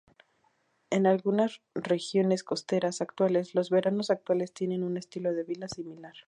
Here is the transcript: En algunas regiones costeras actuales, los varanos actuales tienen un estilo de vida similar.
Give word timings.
En 0.89 1.05
algunas 1.05 1.61
regiones 1.75 2.43
costeras 2.43 3.01
actuales, 3.01 3.53
los 3.53 3.69
varanos 3.69 4.09
actuales 4.09 4.51
tienen 4.51 4.81
un 4.83 4.97
estilo 4.97 5.31
de 5.35 5.43
vida 5.43 5.67
similar. 5.67 6.15